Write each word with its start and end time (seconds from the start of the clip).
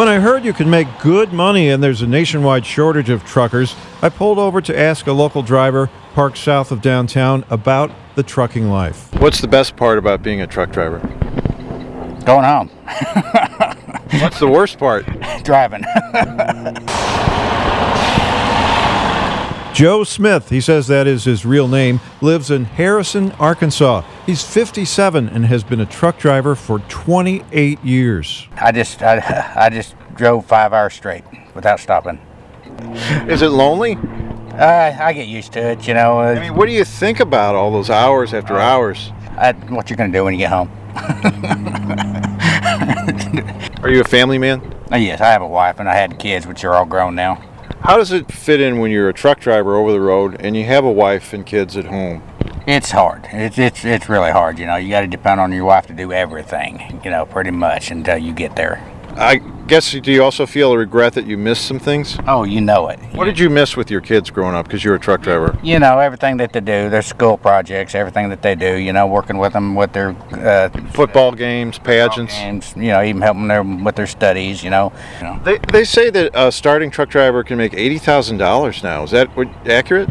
When 0.00 0.08
I 0.08 0.18
heard 0.18 0.46
you 0.46 0.54
can 0.54 0.70
make 0.70 0.88
good 1.02 1.30
money 1.30 1.68
and 1.68 1.82
there's 1.82 2.00
a 2.00 2.06
nationwide 2.06 2.64
shortage 2.64 3.10
of 3.10 3.22
truckers, 3.22 3.76
I 4.00 4.08
pulled 4.08 4.38
over 4.38 4.62
to 4.62 4.74
ask 4.74 5.06
a 5.06 5.12
local 5.12 5.42
driver 5.42 5.90
parked 6.14 6.38
south 6.38 6.72
of 6.72 6.80
downtown 6.80 7.44
about 7.50 7.90
the 8.14 8.22
trucking 8.22 8.70
life. 8.70 9.14
What's 9.16 9.42
the 9.42 9.46
best 9.46 9.76
part 9.76 9.98
about 9.98 10.22
being 10.22 10.40
a 10.40 10.46
truck 10.46 10.72
driver? 10.72 11.00
Going 12.24 12.44
home. 12.44 12.68
What's 14.22 14.40
the 14.40 14.48
worst 14.50 14.78
part? 14.78 15.04
Driving. 15.44 15.84
Joe 19.80 20.04
Smith, 20.04 20.50
he 20.50 20.60
says 20.60 20.88
that 20.88 21.06
is 21.06 21.24
his 21.24 21.46
real 21.46 21.66
name, 21.66 22.00
lives 22.20 22.50
in 22.50 22.66
Harrison, 22.66 23.32
Arkansas. 23.40 24.02
He's 24.26 24.44
57 24.44 25.30
and 25.30 25.46
has 25.46 25.64
been 25.64 25.80
a 25.80 25.86
truck 25.86 26.18
driver 26.18 26.54
for 26.54 26.80
28 26.80 27.82
years. 27.82 28.46
I 28.56 28.72
just 28.72 29.00
I, 29.00 29.54
I 29.56 29.70
just 29.70 29.94
drove 30.14 30.44
five 30.44 30.74
hours 30.74 30.92
straight 30.92 31.24
without 31.54 31.80
stopping. 31.80 32.20
Is 33.26 33.40
it 33.40 33.48
lonely? 33.48 33.96
Uh, 34.52 34.98
I 35.00 35.14
get 35.14 35.28
used 35.28 35.54
to 35.54 35.70
it, 35.70 35.88
you 35.88 35.94
know. 35.94 36.20
Uh, 36.20 36.34
I 36.34 36.40
mean, 36.40 36.56
what 36.56 36.66
do 36.66 36.72
you 36.72 36.84
think 36.84 37.18
about 37.18 37.54
all 37.54 37.72
those 37.72 37.88
hours 37.88 38.34
after 38.34 38.58
hours? 38.58 39.10
I, 39.38 39.52
what 39.70 39.88
you're 39.88 39.96
gonna 39.96 40.12
do 40.12 40.24
when 40.24 40.34
you 40.34 40.40
get 40.40 40.50
home? 40.50 40.70
Are 43.82 43.88
you 43.88 44.02
a 44.02 44.04
family 44.04 44.36
man? 44.36 44.60
Uh, 44.92 44.96
yes, 44.96 45.22
I 45.22 45.28
have 45.28 45.40
a 45.40 45.48
wife 45.48 45.80
and 45.80 45.88
I 45.88 45.94
had 45.94 46.18
kids, 46.18 46.46
which 46.46 46.64
are 46.64 46.74
all 46.74 46.84
grown 46.84 47.14
now. 47.14 47.42
How 47.80 47.96
does 47.96 48.12
it 48.12 48.30
fit 48.30 48.60
in 48.60 48.78
when 48.78 48.90
you're 48.90 49.08
a 49.08 49.14
truck 49.14 49.40
driver 49.40 49.76
over 49.76 49.92
the 49.92 50.00
road 50.00 50.36
and 50.40 50.56
you 50.56 50.64
have 50.64 50.84
a 50.84 50.92
wife 50.92 51.32
and 51.32 51.46
kids 51.46 51.76
at 51.76 51.86
home? 51.86 52.22
It's 52.66 52.90
hard. 52.90 53.26
It's 53.32 53.58
it's 53.58 53.84
it's 53.84 54.08
really 54.08 54.30
hard. 54.30 54.58
You 54.58 54.66
know, 54.66 54.76
you 54.76 54.90
got 54.90 55.00
to 55.00 55.06
depend 55.06 55.40
on 55.40 55.50
your 55.50 55.64
wife 55.64 55.86
to 55.86 55.92
do 55.92 56.12
everything. 56.12 57.00
You 57.02 57.10
know, 57.10 57.26
pretty 57.26 57.50
much 57.50 57.90
until 57.90 58.18
you 58.18 58.32
get 58.32 58.54
there. 58.54 58.84
I 59.20 59.36
guess 59.66 59.92
do 59.92 60.10
you 60.10 60.24
also 60.24 60.46
feel 60.46 60.72
a 60.72 60.78
regret 60.78 61.12
that 61.12 61.26
you 61.26 61.36
missed 61.36 61.66
some 61.66 61.78
things? 61.78 62.16
Oh, 62.26 62.44
you 62.44 62.62
know 62.62 62.88
it. 62.88 62.98
What 63.12 63.26
did 63.26 63.38
you 63.38 63.50
miss 63.50 63.76
with 63.76 63.90
your 63.90 64.00
kids 64.00 64.30
growing 64.30 64.54
up 64.54 64.66
because 64.66 64.82
you 64.82 64.90
were 64.90 64.96
a 64.96 65.00
truck 65.00 65.20
driver? 65.20 65.58
You 65.62 65.78
know, 65.78 65.98
everything 65.98 66.38
that 66.38 66.54
they 66.54 66.60
do, 66.60 66.88
their 66.88 67.02
school 67.02 67.36
projects, 67.36 67.94
everything 67.94 68.30
that 68.30 68.40
they 68.40 68.54
do. 68.54 68.76
You 68.76 68.94
know, 68.94 69.06
working 69.06 69.36
with 69.36 69.52
them 69.52 69.74
with 69.74 69.92
their 69.92 70.16
uh, 70.32 70.70
Football 70.92 71.32
games, 71.32 71.78
pageants. 71.78 72.34
games. 72.34 72.72
You 72.74 72.88
know, 72.88 73.02
even 73.02 73.20
helping 73.20 73.48
them 73.48 73.84
with 73.84 73.96
their 73.96 74.06
studies. 74.06 74.64
You 74.64 74.70
know. 74.70 74.90
You 75.18 75.24
know. 75.24 75.40
They, 75.44 75.58
they 75.70 75.84
say 75.84 76.08
that 76.08 76.30
a 76.34 76.50
starting 76.50 76.90
truck 76.90 77.10
driver 77.10 77.44
can 77.44 77.58
make 77.58 77.74
eighty 77.74 77.98
thousand 77.98 78.38
dollars 78.38 78.82
now. 78.82 79.02
Is 79.02 79.10
that 79.10 79.28
accurate? 79.66 80.08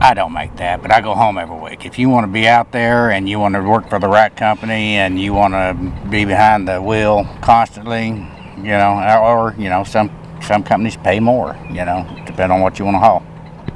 I 0.00 0.12
don't 0.14 0.32
make 0.32 0.56
that, 0.56 0.82
but 0.82 0.92
I 0.92 1.00
go 1.00 1.14
home 1.14 1.38
every 1.38 1.58
week. 1.58 1.86
If 1.86 1.98
you 1.98 2.08
want 2.08 2.26
to 2.26 2.32
be 2.32 2.46
out 2.46 2.72
there 2.72 3.10
and 3.10 3.28
you 3.28 3.38
want 3.38 3.54
to 3.54 3.62
work 3.62 3.88
for 3.88 3.98
the 3.98 4.08
right 4.08 4.34
company 4.34 4.96
and 4.96 5.20
you 5.20 5.32
want 5.32 5.54
to 5.54 6.08
be 6.10 6.24
behind 6.24 6.68
the 6.68 6.80
wheel 6.82 7.24
constantly, 7.40 8.08
you 8.56 8.72
know, 8.72 9.20
or 9.22 9.54
you 9.56 9.68
know, 9.68 9.84
some 9.84 10.10
some 10.42 10.62
companies 10.62 10.96
pay 10.96 11.20
more, 11.20 11.56
you 11.68 11.84
know, 11.84 12.06
depending 12.26 12.50
on 12.50 12.60
what 12.60 12.78
you 12.78 12.84
want 12.84 12.96
to 12.96 12.98
haul. 12.98 13.20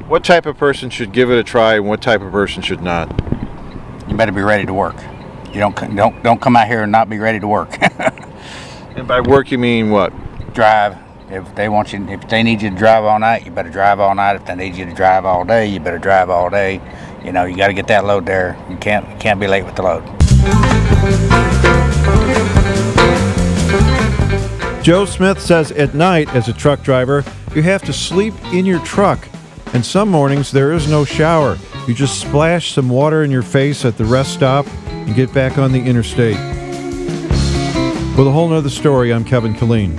What 0.09 0.25
type 0.25 0.47
of 0.47 0.57
person 0.57 0.91
should 0.91 1.13
give 1.13 1.31
it 1.31 1.39
a 1.39 1.45
try 1.45 1.77
and 1.77 1.87
what 1.87 2.03
type 2.03 2.21
of 2.21 2.33
person 2.33 2.63
should 2.63 2.83
not? 2.83 3.09
You 4.09 4.17
better 4.17 4.33
be 4.33 4.43
ready 4.43 4.67
to 4.67 4.75
work. 4.75 4.97
You 5.53 5.61
don't 5.61 5.97
don't 5.97 6.23
don't 6.23 6.41
come 6.41 6.57
out 6.57 6.67
here 6.67 6.83
and 6.83 6.93
not 6.93 7.09
be 7.09 7.19
ready 7.19 7.41
to 7.41 7.49
work. 7.49 7.77
And 8.99 9.07
by 9.07 9.21
work 9.21 9.53
you 9.53 9.59
mean 9.59 9.91
what? 9.91 10.13
drive. 10.55 10.97
If 11.31 11.55
they 11.55 11.69
want 11.69 11.93
you, 11.93 12.09
if 12.09 12.27
they 12.29 12.43
need 12.43 12.63
you 12.63 12.71
to 12.71 12.77
drive 12.77 13.05
all 13.05 13.19
night, 13.19 13.45
you 13.45 13.51
better 13.51 13.69
drive 13.69 14.01
all 14.01 14.15
night. 14.15 14.37
If 14.37 14.47
they 14.47 14.55
need 14.55 14.75
you 14.77 14.87
to 14.87 14.95
drive 14.95 15.27
all 15.27 15.45
day, 15.45 15.67
you 15.67 15.79
better 15.79 15.99
drive 15.99 16.31
all 16.31 16.49
day. 16.49 16.81
You 17.23 17.33
know, 17.33 17.45
you 17.45 17.55
got 17.55 17.67
to 17.67 17.75
get 17.75 17.87
that 17.89 18.07
load 18.07 18.25
there. 18.25 18.57
You 18.71 18.77
can't 18.79 19.07
you 19.11 19.17
can't 19.17 19.39
be 19.39 19.47
late 19.47 19.65
with 19.65 19.77
the 19.77 19.83
load. 19.83 20.05
Joe 24.83 25.05
Smith 25.05 25.39
says 25.39 25.71
at 25.73 25.95
night, 25.95 26.35
as 26.35 26.49
a 26.49 26.55
truck 26.55 26.83
driver, 26.83 27.23
you 27.55 27.61
have 27.61 27.83
to 27.83 27.93
sleep 27.93 28.33
in 28.55 28.65
your 28.65 28.83
truck. 28.87 29.29
And 29.75 29.85
some 29.85 30.09
mornings 30.09 30.51
there 30.51 30.73
is 30.73 30.89
no 30.89 31.05
shower. 31.05 31.59
You 31.87 31.93
just 31.93 32.23
splash 32.23 32.73
some 32.73 32.89
water 32.89 33.23
in 33.23 33.31
your 33.31 33.43
face 33.43 33.85
at 33.85 33.99
the 33.99 34.07
rest 34.07 34.33
stop 34.33 34.67
and 34.89 35.15
get 35.15 35.35
back 35.35 35.59
on 35.59 35.73
the 35.73 35.83
interstate. 35.83 36.39
With 38.17 38.27
a 38.27 38.33
whole 38.33 38.49
nother 38.49 38.71
story, 38.71 39.13
I'm 39.13 39.27
Kevin 39.27 39.53
Killeen. 39.53 39.99